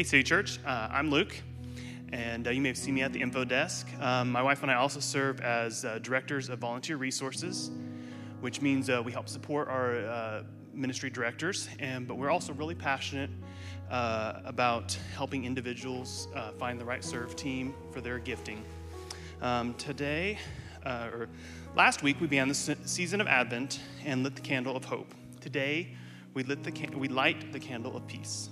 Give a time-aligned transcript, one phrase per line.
[0.00, 0.58] Hey, City Church.
[0.64, 1.36] Uh, I'm Luke,
[2.10, 3.86] and uh, you may have seen me at the info desk.
[4.00, 7.70] Um, my wife and I also serve as uh, directors of volunteer resources,
[8.40, 10.42] which means uh, we help support our uh,
[10.72, 11.68] ministry directors.
[11.80, 13.28] And but we're also really passionate
[13.90, 18.64] uh, about helping individuals find the right serve team for their gifting.
[19.42, 20.38] Um, today,
[20.86, 21.28] or
[21.76, 25.14] last week, we began the season of Advent and lit the candle of hope.
[25.42, 25.94] Today,
[26.32, 28.48] we, lit the we light the candle of peace.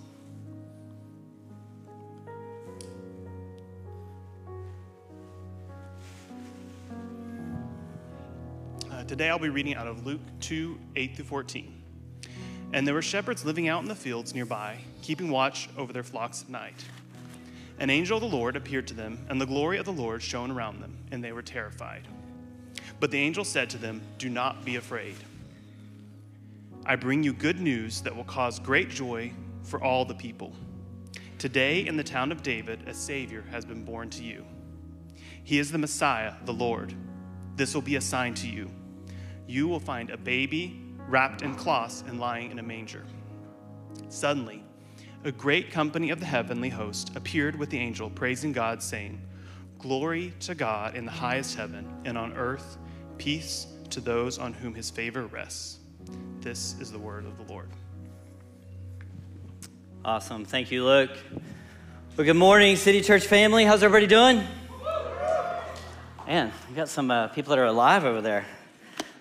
[9.08, 11.82] Today I'll be reading out of Luke 2 8 through 14.
[12.74, 16.42] And there were shepherds living out in the fields nearby, keeping watch over their flocks
[16.42, 16.84] at night.
[17.78, 20.50] An angel of the Lord appeared to them, and the glory of the Lord shone
[20.50, 22.06] around them, and they were terrified.
[23.00, 25.16] But the angel said to them, Do not be afraid.
[26.84, 30.52] I bring you good news that will cause great joy for all the people.
[31.38, 34.44] Today, in the town of David, a Savior has been born to you.
[35.44, 36.92] He is the Messiah, the Lord.
[37.56, 38.70] This will be a sign to you.
[39.48, 43.04] You will find a baby wrapped in cloths and lying in a manger.
[44.10, 44.62] Suddenly,
[45.24, 49.20] a great company of the heavenly host appeared with the angel, praising God, saying,
[49.78, 52.76] Glory to God in the highest heaven, and on earth,
[53.16, 55.78] peace to those on whom his favor rests.
[56.40, 57.68] This is the word of the Lord.
[60.04, 60.44] Awesome.
[60.44, 61.10] Thank you, Luke.
[62.16, 63.64] Well, good morning, City Church family.
[63.64, 64.44] How's everybody doing?
[66.26, 68.44] Man, we got some uh, people that are alive over there.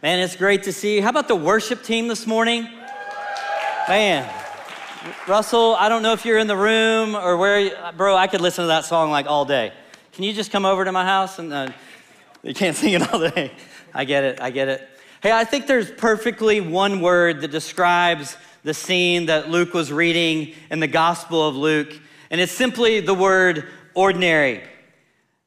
[0.04, 1.02] Man, it's great to see you.
[1.02, 2.70] How about the worship team this morning?
[3.88, 4.32] Man,
[5.28, 8.64] Russell, I don't know if you're in the room or where, bro, I could listen
[8.64, 9.74] to that song like all day.
[10.12, 11.40] Can you just come over to my house?
[11.40, 11.72] And uh,
[12.44, 13.52] you can't sing it all day.
[13.92, 14.88] I get it, I get it.
[15.24, 20.54] Hey, I think there's perfectly one word that describes the scene that Luke was reading
[20.70, 24.62] in the Gospel of Luke, and it's simply the word ordinary.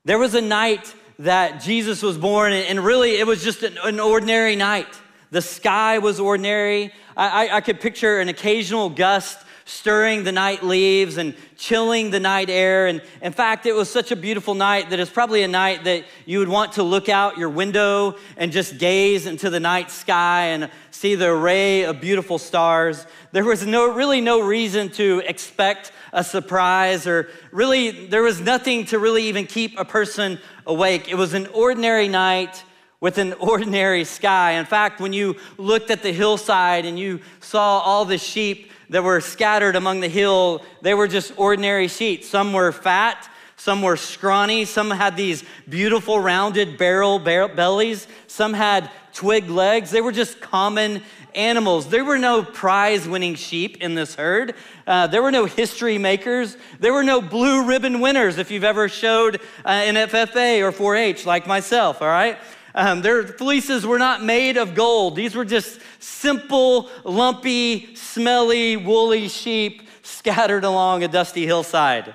[0.04, 4.56] There was a night that Jesus was born, and really it was just an, ordinary
[4.56, 4.88] night.
[5.31, 6.92] The sky was ordinary.
[7.14, 12.19] I, I, I could picture an occasional gust stirring the night leaves and chilling the
[12.19, 12.86] night air.
[12.86, 16.04] And in fact, it was such a beautiful night that it's probably a night that
[16.25, 20.47] you would want to look out your window and just gaze into the night sky
[20.47, 23.06] and see the array of beautiful stars.
[23.32, 28.87] There was no, really no reason to expect a surprise, or really, there was nothing
[28.87, 31.08] to really even keep a person awake.
[31.08, 32.64] It was an ordinary night
[33.00, 34.53] with an ordinary sky.
[34.53, 39.03] In fact, when you looked at the hillside and you saw all the sheep that
[39.03, 42.22] were scattered among the hill, they were just ordinary sheep.
[42.22, 48.91] Some were fat, some were scrawny, some had these beautiful rounded barrel bellies, some had
[49.12, 49.91] twig legs.
[49.91, 51.02] They were just common
[51.34, 51.88] animals.
[51.88, 54.54] There were no prize winning sheep in this herd.
[54.86, 56.56] Uh, there were no history makers.
[56.78, 60.96] There were no blue ribbon winners if you've ever showed uh, in FFA or 4
[60.96, 62.38] H like myself, all right?
[62.74, 65.16] Um, their fleeces were not made of gold.
[65.16, 72.14] These were just simple, lumpy, smelly, woolly sheep scattered along a dusty hillside.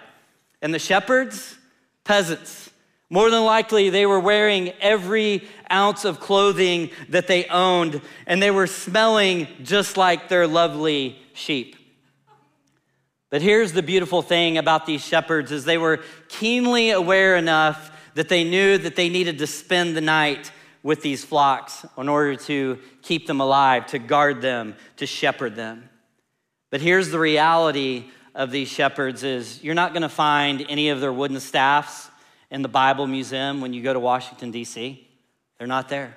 [0.61, 1.57] And the shepherds,
[2.03, 2.69] peasants.
[3.09, 8.51] More than likely, they were wearing every ounce of clothing that they owned, and they
[8.51, 11.75] were smelling just like their lovely sheep.
[13.29, 15.99] But here's the beautiful thing about these shepherds is they were
[16.29, 20.51] keenly aware enough that they knew that they needed to spend the night
[20.83, 25.89] with these flocks in order to keep them alive, to guard them, to shepherd them.
[26.72, 31.01] But here's the reality of these shepherds is you're not going to find any of
[31.01, 32.09] their wooden staffs
[32.51, 35.07] in the Bible Museum when you go to Washington D.C.
[35.57, 36.16] They're not there.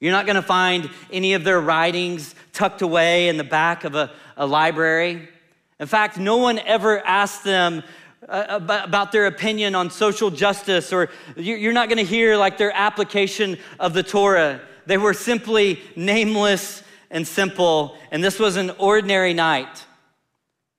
[0.00, 3.96] You're not going to find any of their writings tucked away in the back of
[3.96, 5.28] a, a library.
[5.80, 7.82] In fact, no one ever asked them
[8.28, 12.72] uh, about their opinion on social justice, or you're not going to hear like their
[12.74, 14.60] application of the Torah.
[14.86, 19.84] They were simply nameless and simple, and this was an ordinary night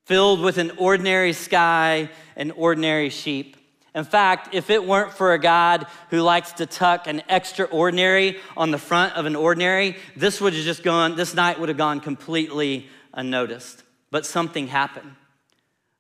[0.05, 3.55] filled with an ordinary sky and ordinary sheep.
[3.95, 8.71] In fact, if it weren't for a God who likes to tuck an extraordinary on
[8.71, 11.99] the front of an ordinary, this would have just gone, this night would have gone
[11.99, 13.83] completely unnoticed.
[14.11, 15.15] But something happened.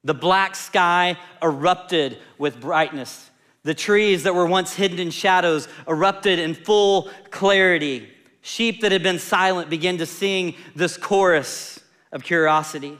[0.03, 3.29] The black sky erupted with brightness.
[3.63, 8.09] The trees that were once hidden in shadows erupted in full clarity.
[8.41, 11.79] Sheep that had been silent began to sing this chorus
[12.11, 12.97] of curiosity.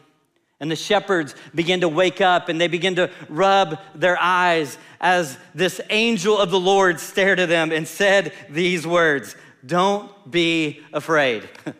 [0.59, 5.38] And the shepherds began to wake up and they began to rub their eyes as
[5.56, 9.35] this angel of the Lord stared at them and said these words
[9.65, 11.47] Don't be afraid.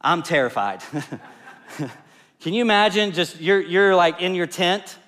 [0.00, 0.82] I'm terrified.
[2.40, 4.98] Can you imagine just you're, you're like in your tent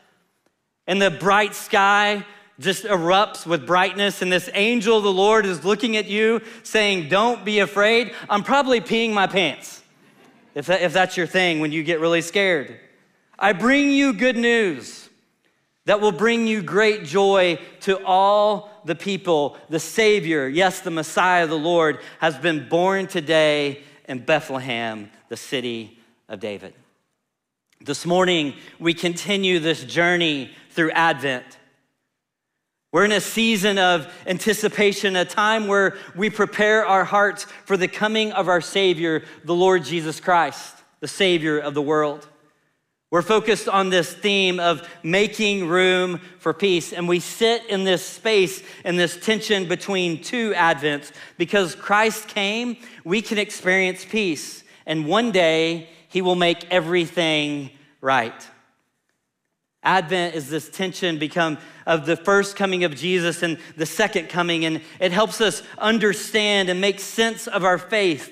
[0.89, 2.25] and the bright sky
[2.59, 7.09] just erupts with brightness, and this angel of the Lord is looking at you saying,
[7.09, 8.13] Don't be afraid.
[8.29, 9.78] I'm probably peeing my pants,
[10.59, 12.81] if, that, if that's your thing when you get really scared.
[13.39, 15.09] I bring you good news
[15.85, 19.57] that will bring you great joy to all the people.
[19.69, 26.01] The Savior, yes, the Messiah, the Lord, has been born today in Bethlehem, the city
[26.29, 26.75] of David.
[27.81, 31.57] This morning, we continue this journey through Advent.
[32.91, 37.89] We're in a season of anticipation, a time where we prepare our hearts for the
[37.89, 42.27] coming of our Savior, the Lord Jesus Christ, the Savior of the world.
[43.11, 46.93] We're focused on this theme of making room for peace.
[46.95, 51.13] And we sit in this space, in this tension between two Advents.
[51.37, 54.65] Because Christ came, we can experience peace.
[54.87, 57.71] And one day, he will make everything
[58.01, 58.47] right.
[59.89, 61.57] Advent is this tension become
[61.87, 66.69] of the first coming of Jesus and the second coming, and it helps us understand
[66.69, 68.31] and make sense of our faith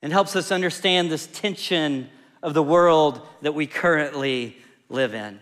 [0.00, 2.08] and helps us understand this tension
[2.42, 4.56] of the world that we currently
[4.88, 5.38] live in.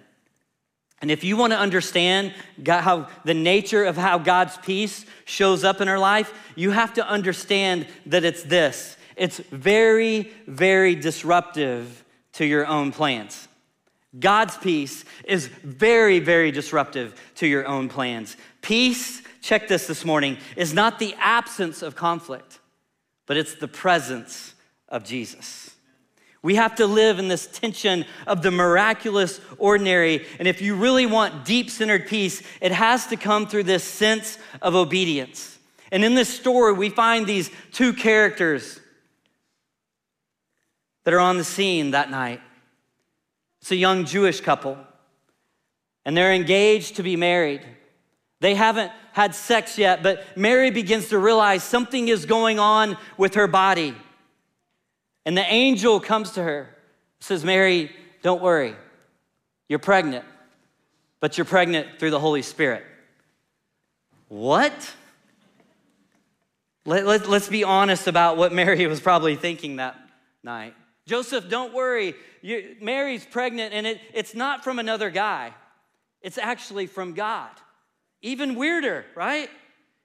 [1.01, 5.63] And if you want to understand God, how the nature of how God's peace shows
[5.63, 12.05] up in our life, you have to understand that it's this it's very, very disruptive
[12.33, 13.47] to your own plans.
[14.19, 18.37] God's peace is very, very disruptive to your own plans.
[18.63, 22.61] Peace, check this this morning, is not the absence of conflict,
[23.27, 24.55] but it's the presence
[24.89, 25.71] of Jesus.
[26.43, 30.25] We have to live in this tension of the miraculous ordinary.
[30.39, 34.39] And if you really want deep centered peace, it has to come through this sense
[34.63, 35.59] of obedience.
[35.91, 38.79] And in this story, we find these two characters
[41.03, 42.41] that are on the scene that night.
[43.67, 44.79] It's a young Jewish couple,
[46.05, 47.63] and they're engaged to be married.
[48.39, 53.35] They haven't had sex yet, but Mary begins to realize something is going on with
[53.35, 53.97] her body.
[55.25, 56.77] And the angel comes to her,
[57.19, 57.91] says, Mary,
[58.23, 58.77] don't worry.
[59.69, 60.25] You're pregnant,
[61.19, 62.85] but you're pregnant through the Holy Spirit.
[64.29, 64.95] What?
[66.85, 69.99] Let, let, let's be honest about what Mary was probably thinking that
[70.45, 70.75] night.
[71.07, 72.15] Joseph, don't worry.
[72.47, 75.53] You, Mary's pregnant, and it, it's not from another guy,
[76.23, 77.51] it's actually from God.
[78.23, 79.51] Even weirder, right?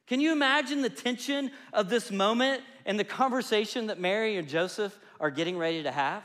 [0.07, 4.99] Can you imagine the tension of this moment and the conversation that Mary and Joseph
[5.19, 6.23] are getting ready to have?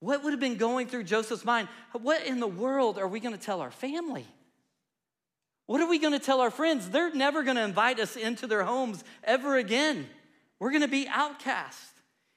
[0.00, 1.68] What would have been going through Joseph's mind?
[1.92, 4.24] What in the world are we going to tell our family?
[5.66, 6.88] What are we going to tell our friends?
[6.88, 10.06] They're never going to invite us into their homes ever again.
[10.58, 11.92] We're going to be outcast.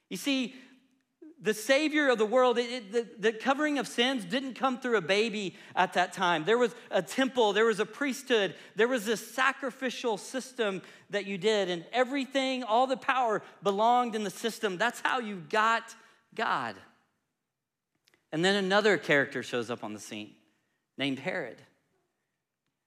[0.10, 0.56] You see,
[1.42, 4.98] the Savior of the world, it, it, the, the covering of sins didn't come through
[4.98, 6.44] a baby at that time.
[6.44, 11.38] There was a temple, there was a priesthood, there was this sacrificial system that you
[11.38, 14.78] did, and everything, all the power belonged in the system.
[14.78, 15.96] That's how you got
[16.36, 16.76] God.
[18.32, 20.32] And then another character shows up on the scene
[20.98, 21.62] named Herod.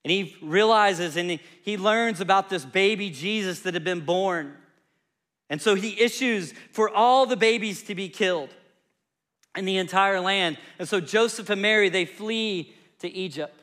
[0.04, 4.56] And he realizes and he learns about this baby Jesus that had been born.
[5.52, 8.48] And so he issues for all the babies to be killed
[9.54, 10.56] in the entire land.
[10.78, 13.62] And so Joseph and Mary, they flee to Egypt.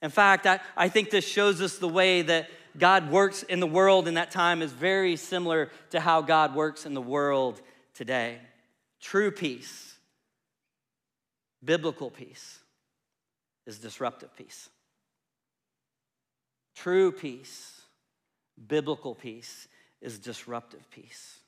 [0.00, 3.66] In fact, I, I think this shows us the way that God works in the
[3.66, 7.60] world in that time is very similar to how God works in the world
[7.92, 8.38] today.
[9.00, 9.96] True peace,
[11.64, 12.60] biblical peace,
[13.66, 14.68] is disruptive peace.
[16.76, 17.80] True peace,
[18.68, 19.66] biblical peace
[20.06, 21.40] is disruptive peace.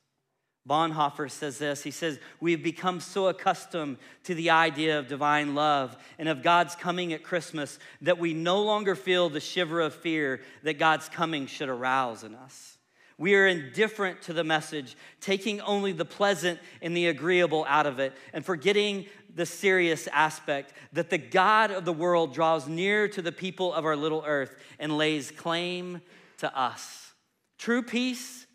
[0.68, 1.82] Bonhoeffer says this.
[1.82, 6.74] He says, We've become so accustomed to the idea of divine love and of God's
[6.74, 11.46] coming at Christmas that we no longer feel the shiver of fear that God's coming
[11.46, 12.76] should arouse in us.
[13.16, 17.98] We are indifferent to the message, taking only the pleasant and the agreeable out of
[17.98, 23.22] it, and forgetting the serious aspect that the God of the world draws near to
[23.22, 26.00] the people of our little earth and lays claim
[26.38, 27.12] to us.
[27.58, 28.46] True peace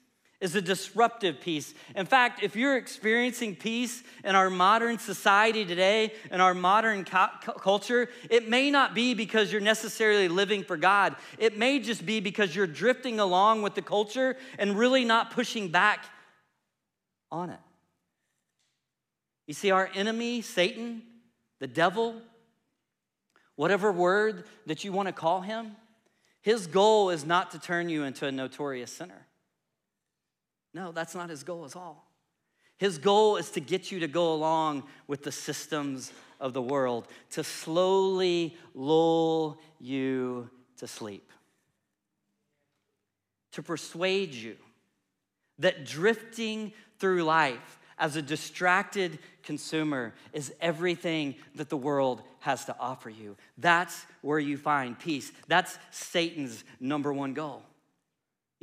[0.44, 1.74] is a disruptive peace.
[1.96, 8.10] In fact, if you're experiencing peace in our modern society today, in our modern culture,
[8.30, 11.16] it may not be because you're necessarily living for God.
[11.38, 15.70] It may just be because you're drifting along with the culture and really not pushing
[15.70, 16.04] back
[17.32, 17.60] on it.
[19.48, 21.04] You see, our enemy, Satan,
[21.62, 22.22] the devil,
[23.56, 25.78] whatever word that you want to call him,
[26.42, 29.26] his goal is not to turn you into a notorious sinner.
[30.74, 32.08] No, that's not his goal at all.
[32.78, 37.08] His goal is to get you to go along with the systems of the world,
[37.32, 41.32] to slowly lull you to sleep,
[43.52, 44.58] to persuade you
[45.60, 52.76] that drifting through life as a distracted consumer is everything that the world has to
[52.80, 53.38] offer you.
[53.58, 55.32] That's where you find peace.
[55.48, 57.62] That's Satan's number one goal.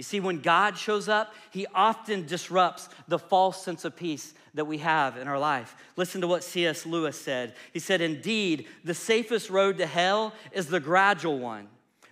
[0.00, 4.64] You see, when God shows up, he often disrupts the false sense of peace that
[4.64, 5.76] we have in our life.
[5.94, 6.86] Listen to what C.S.
[6.86, 7.52] Lewis said.
[7.74, 11.68] He said, Indeed, the safest road to hell is the gradual one,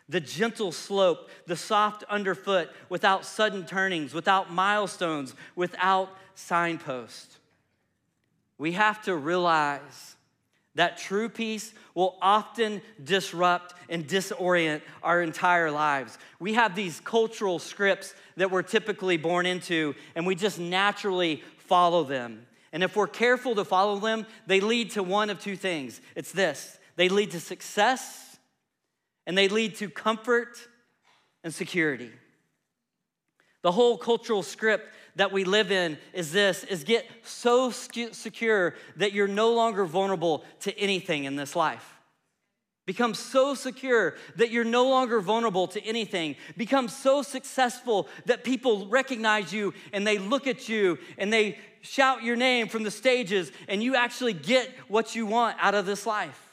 [0.06, 7.38] the gentle slope, the soft underfoot, without sudden turnings, without milestones, without signposts.
[8.58, 10.16] We have to realize
[10.78, 16.16] that true peace will often disrupt and disorient our entire lives.
[16.38, 22.04] We have these cultural scripts that we're typically born into, and we just naturally follow
[22.04, 22.46] them.
[22.72, 26.30] And if we're careful to follow them, they lead to one of two things it's
[26.30, 28.38] this they lead to success,
[29.26, 30.58] and they lead to comfort
[31.42, 32.12] and security.
[33.62, 39.12] The whole cultural script that we live in is this is get so secure that
[39.12, 41.96] you're no longer vulnerable to anything in this life.
[42.86, 46.36] Become so secure that you're no longer vulnerable to anything.
[46.56, 52.22] Become so successful that people recognize you and they look at you and they shout
[52.22, 56.06] your name from the stages and you actually get what you want out of this
[56.06, 56.48] life.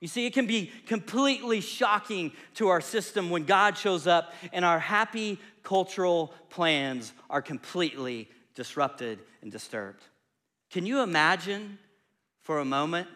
[0.00, 4.64] You see, it can be completely shocking to our system when God shows up and
[4.64, 10.00] our happy cultural plans are completely disrupted and disturbed.
[10.70, 11.78] Can you imagine
[12.42, 13.08] for a moment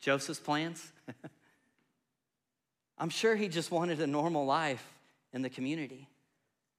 [0.00, 0.90] Joseph's plans?
[2.98, 4.82] I'm sure he just wanted a normal life
[5.34, 6.08] in the community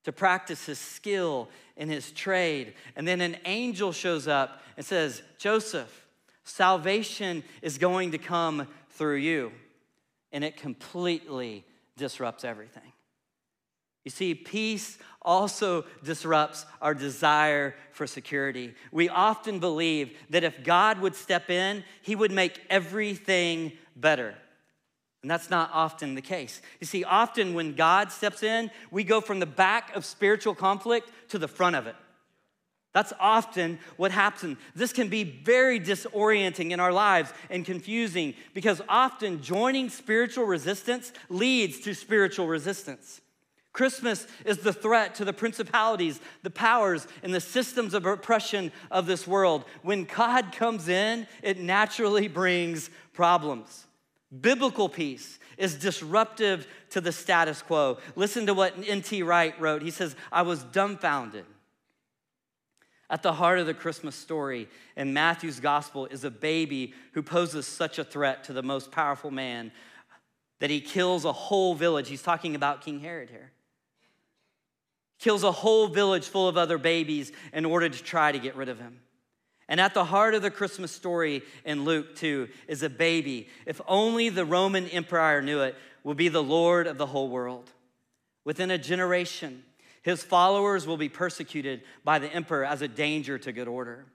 [0.03, 2.73] to practice his skill in his trade.
[2.95, 6.07] And then an angel shows up and says, Joseph,
[6.43, 9.51] salvation is going to come through you.
[10.31, 11.65] And it completely
[11.97, 12.91] disrupts everything.
[14.05, 18.73] You see, peace also disrupts our desire for security.
[18.91, 24.35] We often believe that if God would step in, he would make everything better.
[25.21, 26.61] And that's not often the case.
[26.79, 31.11] You see, often when God steps in, we go from the back of spiritual conflict
[31.29, 31.95] to the front of it.
[32.93, 34.57] That's often what happens.
[34.75, 41.11] This can be very disorienting in our lives and confusing because often joining spiritual resistance
[41.29, 43.21] leads to spiritual resistance.
[43.71, 49.05] Christmas is the threat to the principalities, the powers, and the systems of oppression of
[49.05, 49.65] this world.
[49.83, 53.85] When God comes in, it naturally brings problems.
[54.41, 57.97] Biblical peace is disruptive to the status quo.
[58.15, 59.23] Listen to what N.T.
[59.23, 59.81] Wright wrote.
[59.81, 61.45] He says, I was dumbfounded
[63.09, 67.65] at the heart of the Christmas story in Matthew's gospel is a baby who poses
[67.65, 69.71] such a threat to the most powerful man
[70.59, 72.07] that he kills a whole village.
[72.07, 73.51] He's talking about King Herod here.
[75.19, 78.69] Kills a whole village full of other babies in order to try to get rid
[78.69, 79.01] of him.
[79.67, 83.49] And at the heart of the Christmas story in Luke 2 is a baby.
[83.67, 87.69] If only the Roman emperor knew it, will be the Lord of the whole world.
[88.45, 89.63] Within a generation,
[90.01, 94.05] his followers will be persecuted by the emperor as a danger to good order.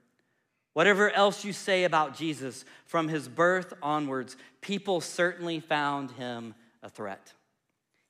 [0.73, 6.89] Whatever else you say about Jesus, from his birth onwards, people certainly found him a
[6.91, 7.33] threat.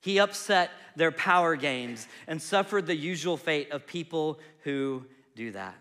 [0.05, 5.03] He upset their power games and suffered the usual fate of people who
[5.35, 5.73] do that.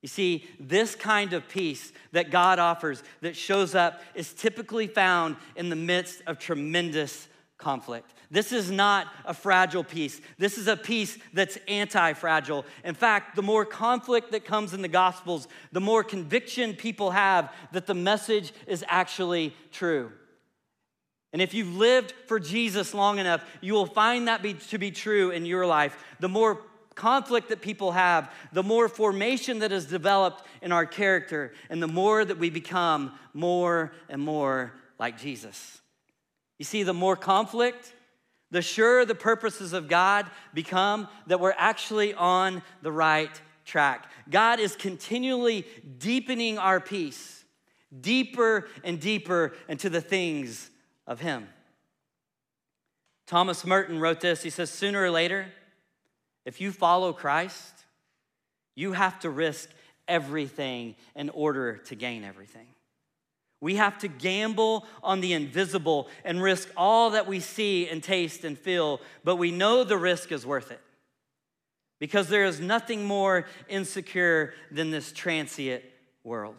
[0.00, 5.36] You see, this kind of peace that God offers that shows up is typically found
[5.54, 8.14] in the midst of tremendous conflict.
[8.32, 10.20] This is not a fragile peace.
[10.38, 12.64] This is a peace that's anti fragile.
[12.82, 17.54] In fact, the more conflict that comes in the Gospels, the more conviction people have
[17.70, 20.10] that the message is actually true.
[21.32, 24.90] And if you've lived for Jesus long enough, you will find that be, to be
[24.90, 25.96] true in your life.
[26.20, 26.60] The more
[26.94, 31.88] conflict that people have, the more formation that is developed in our character, and the
[31.88, 35.80] more that we become more and more like Jesus.
[36.58, 37.94] You see, the more conflict,
[38.50, 44.10] the surer the purposes of God become that we're actually on the right track.
[44.28, 45.66] God is continually
[45.98, 47.38] deepening our peace
[48.00, 50.70] deeper and deeper into the things
[51.06, 51.48] of Him.
[53.26, 54.42] Thomas Merton wrote this.
[54.42, 55.46] He says, Sooner or later,
[56.44, 57.72] if you follow Christ,
[58.74, 59.70] you have to risk
[60.08, 62.66] everything in order to gain everything.
[63.60, 68.42] We have to gamble on the invisible and risk all that we see and taste
[68.44, 70.80] and feel, but we know the risk is worth it.
[72.00, 75.84] because there is nothing more insecure than this transient
[76.24, 76.56] world.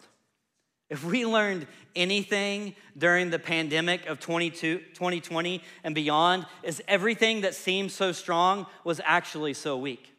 [0.89, 7.91] If we learned anything during the pandemic of 2020 and beyond, is everything that seemed
[7.91, 10.09] so strong was actually so weak.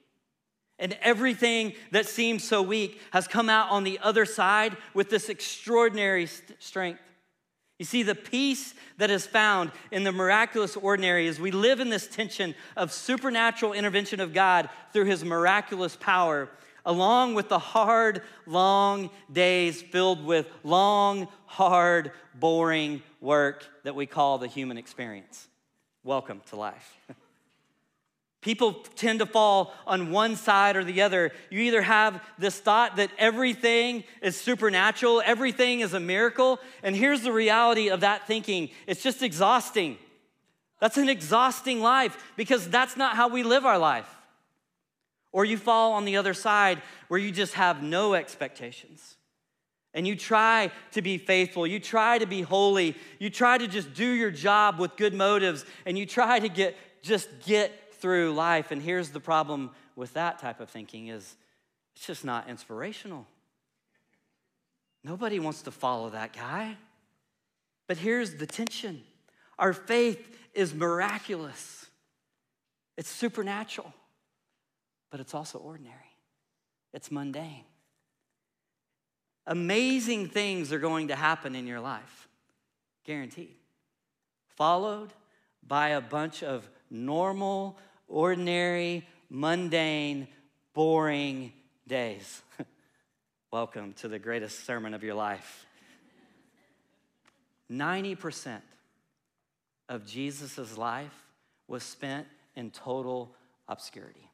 [0.78, 5.28] And everything that seemed so weak has come out on the other side with this
[5.28, 7.00] extraordinary st- strength.
[7.78, 11.90] You see, the peace that is found in the miraculous ordinary is we live in
[11.90, 16.48] this tension of supernatural intervention of God through his miraculous power,
[16.84, 24.38] along with the hard, long days filled with long, hard, boring work that we call
[24.38, 25.48] the human experience.
[26.02, 26.98] Welcome to life.
[28.44, 31.32] People tend to fall on one side or the other.
[31.48, 37.22] You either have this thought that everything is supernatural, everything is a miracle, and here's
[37.22, 39.96] the reality of that thinking it's just exhausting.
[40.78, 44.13] That's an exhausting life because that's not how we live our life.
[45.34, 49.16] Or you fall on the other side where you just have no expectations.
[49.92, 53.94] And you try to be faithful, you try to be holy, you try to just
[53.94, 58.70] do your job with good motives, and you try to get just get through life.
[58.70, 61.34] And here's the problem with that type of thinking is
[61.96, 63.26] it's just not inspirational.
[65.02, 66.76] Nobody wants to follow that guy.
[67.88, 69.02] But here's the tension.
[69.58, 71.86] Our faith is miraculous.
[72.96, 73.92] It's supernatural,
[75.14, 76.18] but it's also ordinary.
[76.92, 77.62] It's mundane.
[79.46, 82.26] Amazing things are going to happen in your life,
[83.04, 83.54] guaranteed.
[84.56, 85.12] Followed
[85.64, 87.78] by a bunch of normal,
[88.08, 90.26] ordinary, mundane,
[90.72, 91.52] boring
[91.86, 92.42] days.
[93.52, 95.64] Welcome to the greatest sermon of your life.
[97.70, 98.62] 90%
[99.88, 101.14] of Jesus' life
[101.68, 103.36] was spent in total
[103.68, 104.28] obscurity.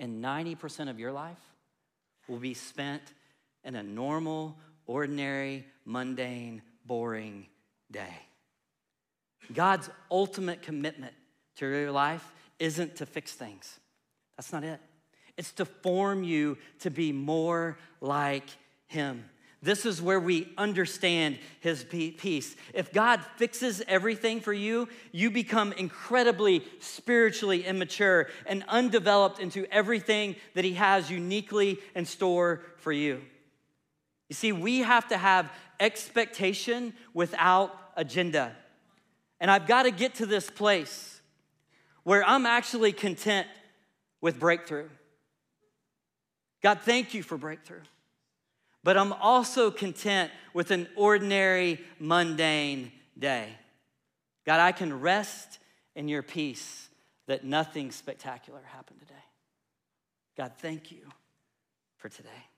[0.00, 1.36] And 90% of your life
[2.26, 3.02] will be spent
[3.64, 7.46] in a normal, ordinary, mundane, boring
[7.90, 8.16] day.
[9.52, 11.12] God's ultimate commitment
[11.56, 13.78] to your life isn't to fix things.
[14.36, 14.80] That's not it.
[15.36, 18.48] It's to form you to be more like
[18.86, 19.24] Him.
[19.62, 22.56] This is where we understand His peace.
[22.72, 30.36] If God fixes everything for you, you become incredibly spiritually immature and undeveloped into everything
[30.54, 33.20] that He has uniquely in store for you.
[34.30, 38.56] You see, we have to have expectation without agenda.
[39.40, 41.20] And I've got to get to this place
[42.04, 43.46] where I'm actually content
[44.22, 44.88] with breakthrough.
[46.62, 47.82] God, thank you for breakthrough.
[48.82, 53.48] But I'm also content with an ordinary, mundane day.
[54.46, 55.58] God, I can rest
[55.94, 56.88] in your peace
[57.26, 59.14] that nothing spectacular happened today.
[60.36, 61.08] God, thank you
[61.98, 62.49] for today.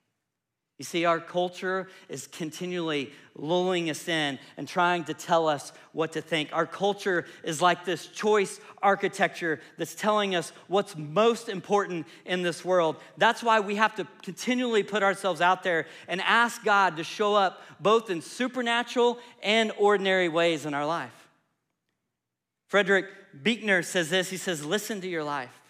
[0.83, 6.11] You see, our culture is continually lulling us in and trying to tell us what
[6.15, 6.49] to think.
[6.53, 12.65] Our culture is like this choice architecture that's telling us what's most important in this
[12.65, 12.97] world.
[13.17, 17.37] That's why we have to continually put ourselves out there and ask God to show
[17.37, 21.29] up both in supernatural and ordinary ways in our life.
[22.67, 23.07] Frederick
[23.41, 25.63] Buechner says this he says, Listen to your life,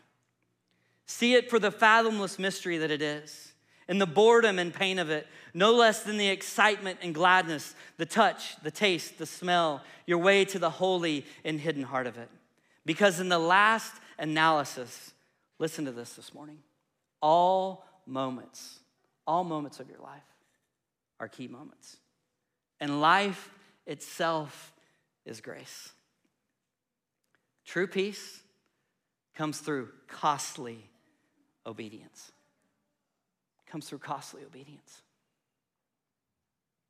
[1.05, 3.52] see it for the fathomless mystery that it is
[3.89, 8.07] and the boredom and pain of it, no less than the excitement and gladness, the
[8.07, 12.29] touch, the taste, the smell, your way to the holy and hidden heart of it.
[12.85, 15.13] Because in the last analysis,
[15.59, 16.59] listen to this this morning,
[17.21, 18.81] all moments,
[19.27, 20.23] all moments of your life
[21.21, 21.97] are key moments.
[22.81, 23.51] And life
[23.87, 24.73] itself
[25.25, 25.91] is grace.
[27.65, 28.43] True peace
[29.35, 30.91] comes through costly
[31.65, 32.32] obedience
[33.73, 35.01] comes through costly obedience.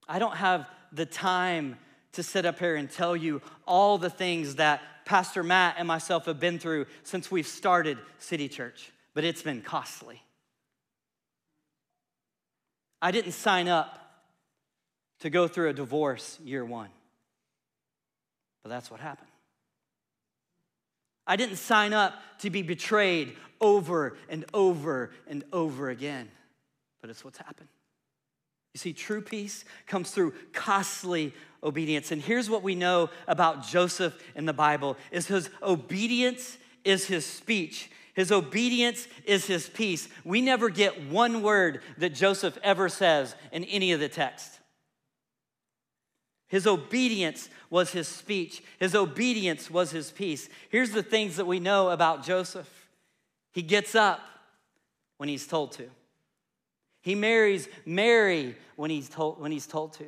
[0.09, 1.77] I don't have the time
[2.15, 6.27] to sit up here and tell you all the things that Pastor Matt and myself
[6.27, 10.21] have been through since we've started City Church, but it's been costly.
[13.01, 14.01] I didn't sign up
[15.21, 16.91] to go through a divorce year one,
[18.65, 19.31] but that's what happened.
[21.29, 26.29] I didn't sign up to be betrayed over and over and over again
[27.03, 27.69] but it's what's happened.
[28.73, 32.11] You see, true peace comes through costly obedience.
[32.11, 37.27] And here's what we know about Joseph in the Bible is his obedience is his
[37.27, 37.91] speech.
[38.15, 40.09] His obedience is his peace.
[40.25, 44.61] We never get one word that Joseph ever says in any of the text.
[46.49, 48.63] His obedience was his speech.
[48.79, 50.49] His obedience was his peace.
[50.69, 52.71] Here's the things that we know about Joseph.
[53.53, 54.21] He gets up
[55.17, 55.89] when he's told to.
[57.03, 60.07] He marries Mary when he's told, when he's told to.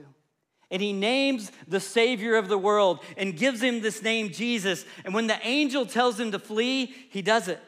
[0.70, 4.84] And he names the Savior of the world and gives him this name, Jesus.
[5.04, 7.60] And when the angel tells him to flee, he does it.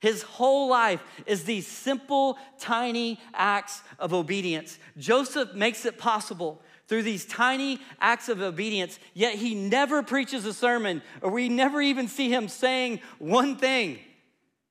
[0.00, 4.78] His whole life is these simple, tiny acts of obedience.
[4.96, 10.54] Joseph makes it possible through these tiny acts of obedience, yet he never preaches a
[10.54, 13.98] sermon, or we never even see him saying one thing.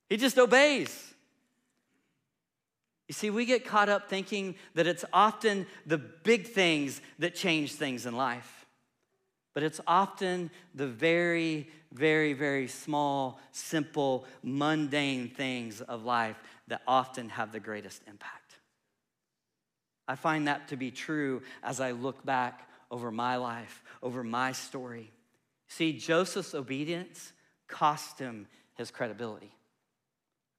[0.09, 1.04] He just obeys.
[3.07, 7.73] You see, we get caught up thinking that it's often the big things that change
[7.73, 8.65] things in life,
[9.53, 16.37] but it's often the very, very, very small, simple, mundane things of life
[16.67, 18.55] that often have the greatest impact.
[20.07, 24.51] I find that to be true as I look back over my life, over my
[24.51, 25.11] story.
[25.67, 27.33] See, Joseph's obedience
[27.67, 29.51] cost him his credibility.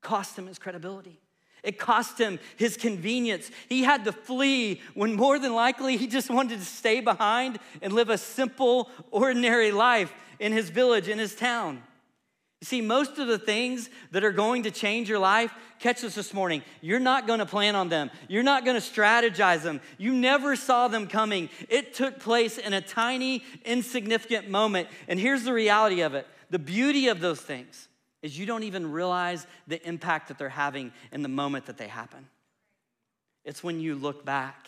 [0.03, 1.21] Cost him his credibility.
[1.62, 3.51] It cost him his convenience.
[3.69, 7.92] He had to flee when more than likely he just wanted to stay behind and
[7.92, 11.83] live a simple, ordinary life in his village, in his town.
[12.61, 16.14] You see, most of the things that are going to change your life, catch us
[16.14, 18.11] this morning, you're not going to plan on them.
[18.29, 19.83] You're not going to strategize them.
[19.99, 21.51] You never saw them coming.
[21.69, 24.88] It took place in a tiny, insignificant moment.
[25.07, 27.88] And here's the reality of it the beauty of those things
[28.27, 31.87] is you don't even realize the impact that they're having in the moment that they
[31.87, 32.27] happen.
[33.45, 34.67] It's when you look back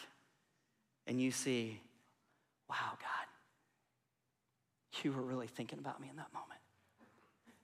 [1.08, 1.80] and you see,
[2.70, 3.26] wow, God,
[5.02, 6.60] you were really thinking about me in that moment.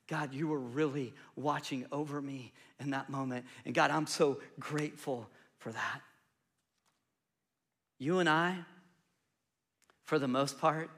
[0.09, 3.47] God, you were really watching over me in that moment.
[3.65, 5.29] And God, I'm so grateful
[5.59, 6.01] for that.
[8.01, 8.57] You and I,
[10.07, 10.91] for the most part,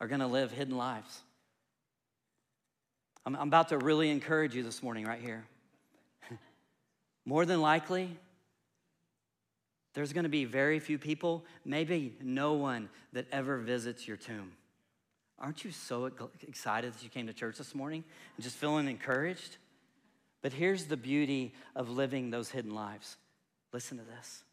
[0.00, 1.22] are going to live hidden lives.
[3.26, 5.44] I'm, I'm about to really encourage you this morning, right here.
[7.26, 8.16] More than likely,
[9.94, 14.52] there's going to be very few people, maybe no one, that ever visits your tomb.
[15.38, 16.10] Aren't you so
[16.46, 18.04] excited that you came to church this morning
[18.36, 19.58] and just feeling encouraged?
[20.40, 23.16] But here's the beauty of living those hidden lives.
[23.72, 24.44] Listen to this.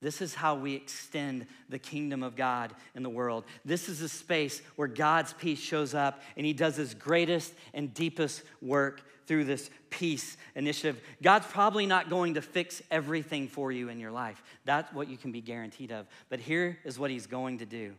[0.00, 3.44] This is how we extend the kingdom of God in the world.
[3.64, 7.92] This is a space where God's peace shows up and he does his greatest and
[7.92, 11.00] deepest work through this peace initiative.
[11.20, 14.40] God's probably not going to fix everything for you in your life.
[14.64, 16.06] That's what you can be guaranteed of.
[16.28, 17.94] But here is what he's going to do.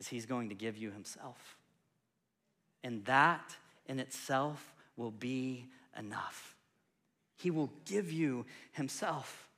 [0.00, 1.56] Is he's going to give you himself.
[2.82, 3.54] And that
[3.86, 6.56] in itself will be enough.
[7.36, 9.48] He will give you himself.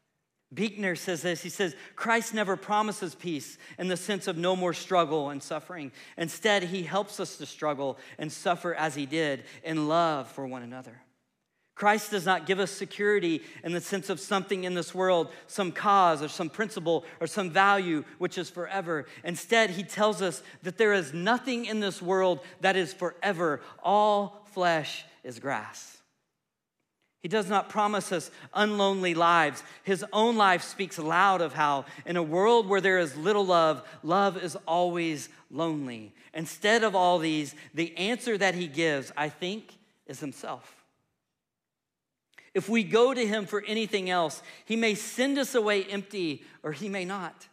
[0.54, 4.72] Buechner says this he says, Christ never promises peace in the sense of no more
[4.72, 5.92] struggle and suffering.
[6.16, 10.62] Instead, he helps us to struggle and suffer as he did in love for one
[10.62, 11.00] another.
[11.74, 15.72] Christ does not give us security in the sense of something in this world, some
[15.72, 19.06] cause or some principle or some value which is forever.
[19.24, 23.60] Instead, he tells us that there is nothing in this world that is forever.
[23.82, 25.98] All flesh is grass.
[27.24, 29.62] He does not promise us unlonely lives.
[29.82, 33.82] His own life speaks loud of how, in a world where there is little love,
[34.02, 36.12] love is always lonely.
[36.34, 39.72] Instead of all these, the answer that he gives, I think,
[40.06, 40.84] is himself.
[42.52, 46.72] If we go to him for anything else, he may send us away empty or
[46.72, 47.48] he may not.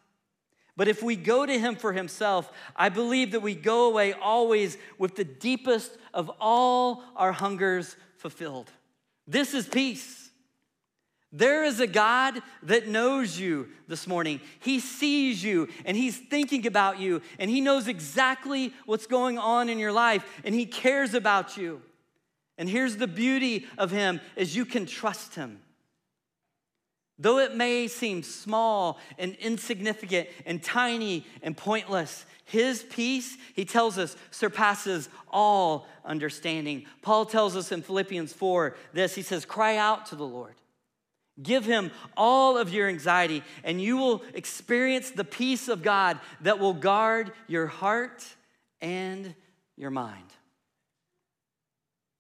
[0.76, 4.78] But if we go to him for himself, I believe that we go away always
[4.98, 8.70] with the deepest of all our hungers fulfilled.
[9.28, 10.22] This is peace.
[11.34, 14.42] There is a God that knows you this morning.
[14.60, 19.70] He sees you and he's thinking about you and he knows exactly what's going on
[19.70, 21.82] in your life and he cares about you.
[22.58, 25.62] And here's the beauty of him is you can trust him.
[27.22, 34.00] Though it may seem small and insignificant and tiny and pointless, his peace, he tells
[34.00, 36.86] us, surpasses all understanding.
[37.04, 40.56] Paul tells us in Philippians 4 this he says, Cry out to the Lord.
[41.42, 46.58] Give him all of your anxiety, and you will experience the peace of God that
[46.58, 48.26] will guard your heart
[48.82, 49.36] and
[49.78, 50.26] your mind.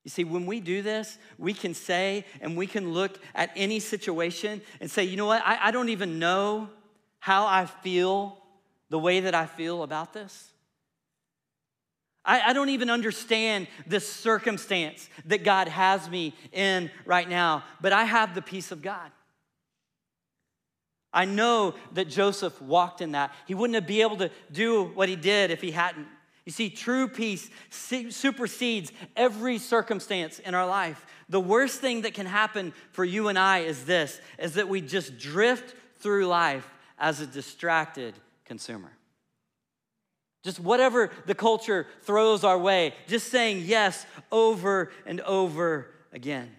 [0.03, 3.79] You see, when we do this, we can say and we can look at any
[3.79, 6.69] situation and say, you know what, I, I don't even know
[7.19, 8.37] how I feel
[8.89, 10.51] the way that I feel about this.
[12.25, 17.93] I, I, don't even understand this circumstance that God has me in right now, but
[17.93, 19.11] I have the peace of God.
[21.13, 23.33] I know that Joseph walked in that.
[23.47, 26.07] He wouldn't have been able to do what he did if he hadn't.
[26.45, 31.05] You see, true peace supersedes every circumstance in our life.
[31.29, 34.81] The worst thing that can happen for you and I is this is that we
[34.81, 38.91] just drift through life as a distracted consumer.
[40.43, 46.49] Just whatever the culture throws our way, just saying yes over and over again.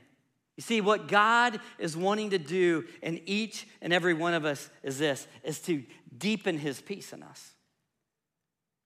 [0.56, 4.70] You see, what God is wanting to do in each and every one of us
[4.82, 5.82] is this, is to
[6.16, 7.52] deepen his peace in us.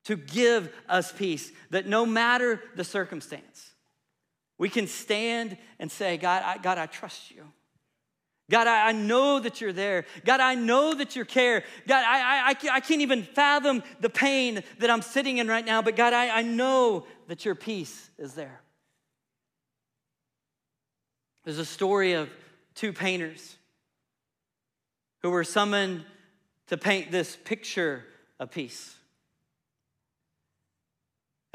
[0.06, 3.72] To give us peace, that no matter the circumstance,
[4.58, 7.42] we can stand and say, God, I, God, I trust you.
[8.48, 10.04] God, I, I, know that you're there.
[10.24, 11.64] God, I know that you care.
[11.88, 15.82] God, I, I, I can't even fathom the pain that I'm sitting in right now,
[15.82, 18.60] but God, I, I know that your peace is there.
[21.44, 22.28] There's a story of
[22.74, 23.56] two painters
[25.22, 26.04] who were summoned
[26.68, 28.04] to paint this picture
[28.38, 28.95] of peace.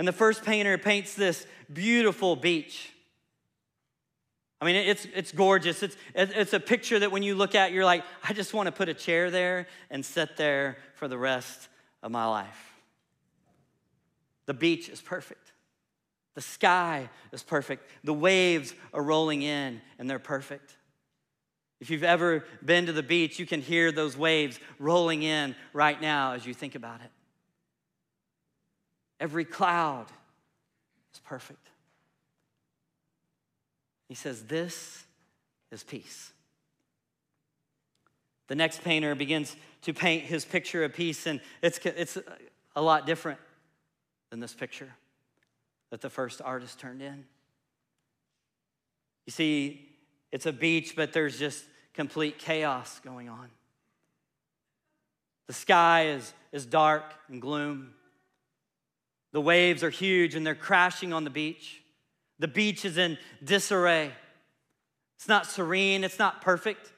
[0.02, 2.92] And the first painter paints this beautiful beach.
[4.60, 5.84] I mean, it's, it's gorgeous.
[5.84, 8.72] It's, it's a picture that when you look at, you're like, I just want to
[8.72, 11.70] put a chair there and sit there for the rest
[12.02, 12.74] of my life.
[14.48, 15.52] The beach is perfect.
[16.34, 17.88] The sky is perfect.
[18.04, 20.78] The waves are rolling in and they're perfect.
[21.80, 26.02] If you've ever been to the beach, you can hear those waves rolling in right
[26.02, 27.12] now as you think about it.
[29.22, 30.08] Every cloud
[31.14, 31.70] is perfect.
[34.10, 35.06] He says, This
[35.72, 36.34] is peace.
[38.48, 42.18] The next painter begins to paint his picture of peace, and it's, it's
[42.76, 43.40] a lot different
[44.32, 44.90] than this picture
[45.92, 47.24] that the first artist turned in.
[49.28, 49.88] You see,
[50.32, 53.50] it's a beach, but there's just complete chaos going on.
[55.46, 57.94] The sky is, is dark and gloom.
[59.32, 61.82] The waves are huge and they're crashing on the beach.
[62.40, 64.12] The beach is in disarray.
[65.18, 66.92] It's not serene, it's not perfect.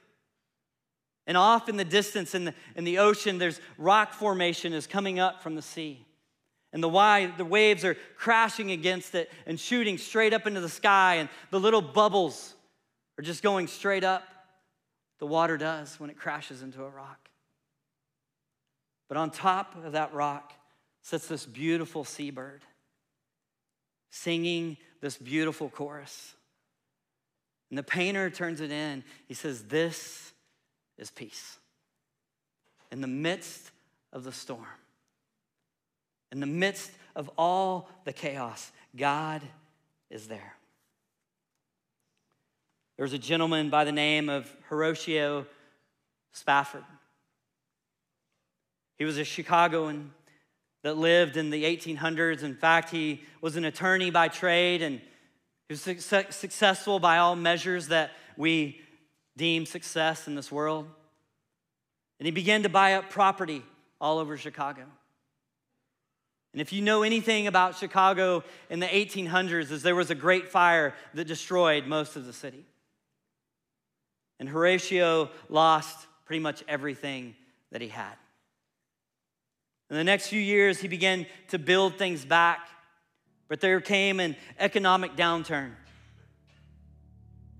[1.26, 5.18] And off in the distance in the, in the ocean, there's rock formation is coming
[5.18, 6.04] up from the sea.
[6.72, 10.68] And the, wide, the waves are crashing against it and shooting straight up into the
[10.68, 12.54] sky, and the little bubbles
[13.16, 14.24] are just going straight up.
[15.20, 17.28] The water does when it crashes into a rock.
[19.08, 20.52] But on top of that rock
[21.04, 22.62] sits this beautiful seabird
[24.10, 26.34] singing this beautiful chorus.
[27.68, 29.04] And the painter turns it in.
[29.26, 30.32] He says, This
[30.96, 31.58] is peace.
[32.90, 33.70] In the midst
[34.12, 34.64] of the storm,
[36.32, 39.42] in the midst of all the chaos, God
[40.10, 40.54] is there.
[42.96, 45.46] There was a gentleman by the name of Horatio
[46.32, 46.84] Spafford.
[48.96, 50.12] He was a Chicagoan
[50.84, 52.42] that lived in the 1800s.
[52.42, 55.00] In fact, he was an attorney by trade and
[55.68, 58.80] he was successful by all measures that we
[59.34, 60.86] deem success in this world.
[62.20, 63.64] And he began to buy up property
[63.98, 64.82] all over Chicago.
[66.52, 70.50] And if you know anything about Chicago in the 1800s, is there was a great
[70.50, 72.64] fire that destroyed most of the city.
[74.38, 77.34] And Horatio lost pretty much everything
[77.72, 78.14] that he had.
[79.90, 82.68] In the next few years, he began to build things back,
[83.48, 85.72] but there came an economic downturn.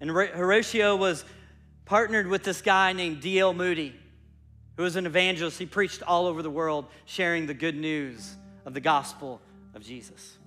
[0.00, 1.24] And Horatio was
[1.84, 3.54] partnered with this guy named D.L.
[3.54, 3.94] Moody,
[4.76, 5.58] who was an evangelist.
[5.58, 9.40] He preached all over the world, sharing the good news of the gospel
[9.74, 10.38] of Jesus.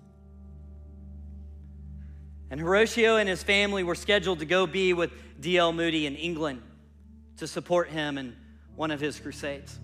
[2.49, 5.73] And Horatio and his family were scheduled to go be with D.L.
[5.73, 6.61] Moody in England
[7.37, 8.35] to support him in
[8.75, 9.79] one of his crusades.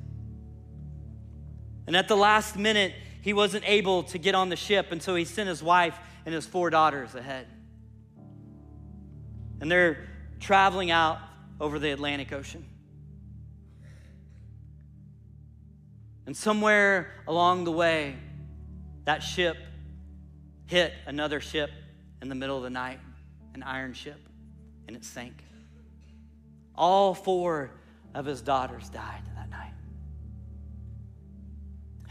[1.88, 5.16] And at the last minute, he wasn't able to get on the ship, and so
[5.16, 7.48] he sent his wife and his four daughters ahead.
[9.62, 10.08] And they're
[10.40, 11.20] traveling out
[11.60, 12.66] over the Atlantic Ocean.
[16.26, 18.16] And somewhere along the way,
[19.06, 19.58] that ship
[20.68, 21.70] hit another ship
[22.22, 23.00] in the middle of the night,
[23.54, 24.20] an iron ship,
[24.88, 25.44] and it sank.
[26.76, 27.72] All four
[28.14, 29.22] of his daughters died.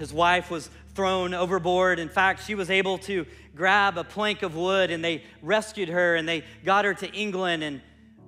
[0.02, 2.00] His wife was thrown overboard.
[2.00, 6.16] In fact, she was able to grab a plank of wood and they rescued her
[6.16, 7.62] and they got her to England.
[7.62, 7.80] And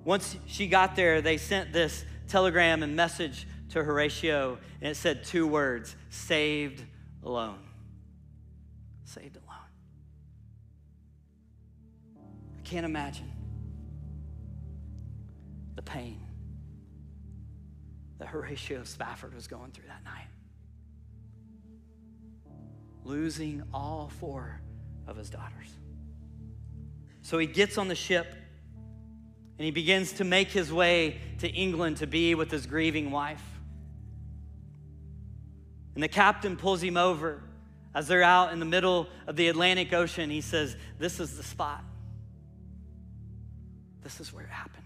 [0.05, 5.25] once she got there, they sent this telegram and message to Horatio and it said
[5.25, 6.81] two words saved
[7.23, 7.59] alone.
[9.03, 9.57] Saved alone.
[12.57, 13.29] I can't imagine
[15.75, 16.21] the pain
[18.19, 20.27] that Horatio Spafford was going through that night.
[23.05, 24.59] Losing all four
[25.07, 25.69] of his daughters.
[27.21, 28.27] So he gets on the ship
[29.57, 33.43] and he begins to make his way to England to be with his grieving wife.
[35.93, 37.41] And the captain pulls him over
[37.93, 40.29] as they're out in the middle of the Atlantic Ocean.
[40.29, 41.83] He says, This is the spot.
[44.03, 44.83] This is where it happened.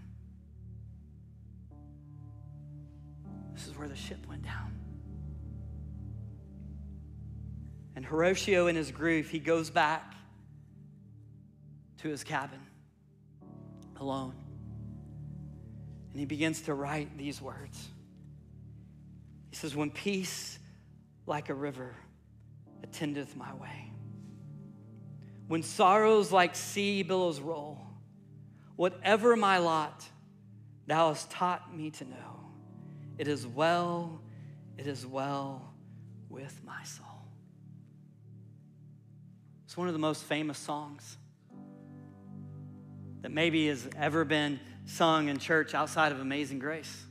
[3.52, 4.79] This is where the ship went down.
[8.00, 10.14] And Horatio, in his grief, he goes back
[11.98, 12.60] to his cabin
[13.98, 14.34] alone.
[16.10, 17.88] And he begins to write these words.
[19.50, 20.58] He says, When peace
[21.26, 21.94] like a river
[22.82, 23.92] attendeth my way,
[25.48, 27.82] when sorrows like sea billows roll,
[28.76, 30.08] whatever my lot,
[30.86, 32.46] thou hast taught me to know,
[33.18, 34.22] it is well,
[34.78, 35.74] it is well
[36.30, 37.09] with my soul.
[39.70, 41.16] It's one of the most famous songs
[43.20, 47.04] that maybe has ever been sung in church outside of Amazing Grace.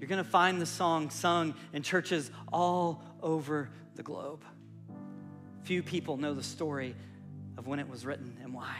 [0.00, 4.42] You're going to find the song sung in churches all over the globe.
[5.62, 6.96] Few people know the story
[7.56, 8.76] of when it was written and why.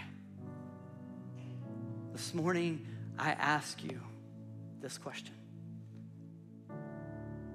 [2.10, 2.84] This morning,
[3.16, 4.00] I ask you
[4.80, 5.36] this question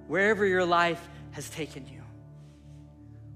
[0.06, 2.01] Wherever your life has taken you,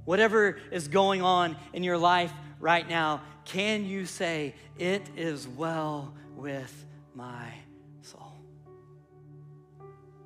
[0.07, 6.14] whatever is going on in your life right now, can you say, It is well
[6.35, 7.53] with my
[8.01, 8.33] soul?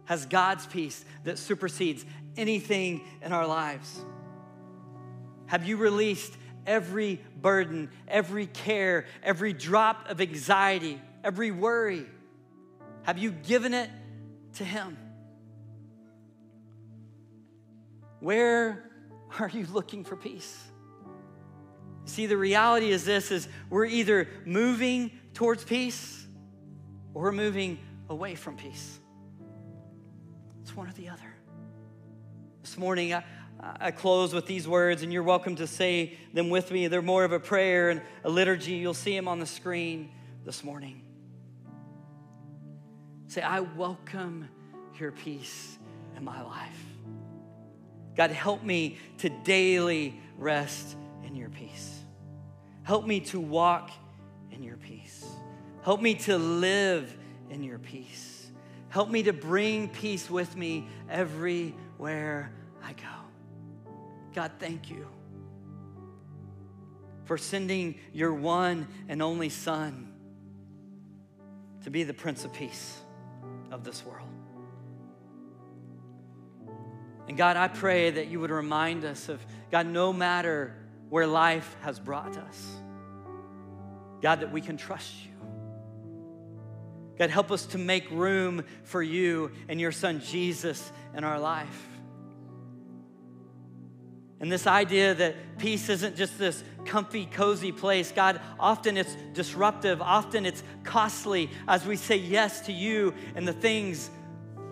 [0.05, 2.05] Has God's peace that supersedes
[2.37, 4.05] anything in our lives?
[5.47, 12.07] Have you released every burden, every care, every drop of anxiety, every worry?
[13.03, 13.90] Have you given it
[14.55, 14.97] to Him?
[18.21, 18.89] Where
[19.38, 20.59] are you looking for peace?
[22.05, 26.27] See, the reality is this is we're either moving towards peace
[27.14, 28.99] or we're moving away from peace.
[30.62, 31.35] It's one or the other.
[32.62, 33.25] This morning, I,
[33.61, 36.88] I close with these words, and you're welcome to say them with me.
[36.88, 38.73] They're more of a prayer and a liturgy.
[38.73, 40.11] You'll see them on the screen
[40.45, 41.03] this morning.
[43.29, 44.49] Say, I welcome
[44.99, 45.79] your peace
[46.16, 46.89] in my life.
[48.16, 51.99] God, help me to daily rest in your peace.
[52.83, 53.90] Help me to walk
[54.51, 55.25] in your peace.
[55.83, 57.16] Help me to live
[57.51, 58.51] in your peace.
[58.88, 63.92] Help me to bring peace with me everywhere I go.
[64.35, 65.07] God, thank you
[67.25, 70.12] for sending your one and only Son
[71.85, 72.99] to be the Prince of Peace
[73.70, 74.30] of this world.
[77.31, 79.40] And God, I pray that you would remind us of,
[79.71, 80.75] God, no matter
[81.11, 82.75] where life has brought us.
[84.21, 85.31] God, that we can trust you.
[87.16, 91.88] God, help us to make room for you and your son Jesus in our life.
[94.40, 98.11] And this idea that peace isn't just this comfy, cozy place.
[98.11, 103.53] God, often it's disruptive, often it's costly as we say yes to you and the
[103.53, 104.11] things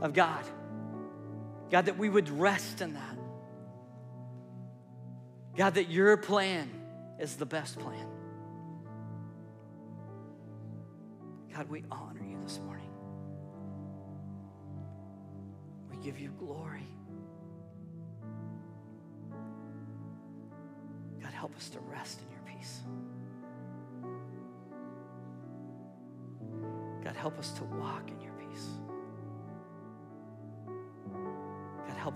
[0.03, 0.45] of God.
[1.71, 3.19] God, that we would rest in that.
[5.57, 6.71] God, that your plan
[7.19, 8.07] is the best plan.
[11.55, 12.89] God, we honor you this morning.
[15.91, 16.87] We give you glory.
[21.21, 22.81] God, help us to rest in your peace.
[27.03, 28.28] God, help us to walk in your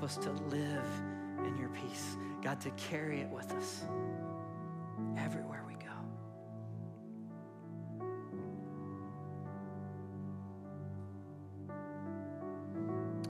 [0.02, 0.86] us to live
[1.46, 2.16] in your peace.
[2.42, 3.84] God, to carry it with us
[5.16, 5.90] everywhere we go.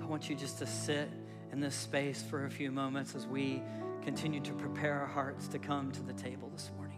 [0.02, 1.11] I want you just to sit
[1.52, 3.62] in this space for a few moments as we
[4.02, 6.91] continue to prepare our hearts to come to the table this morning.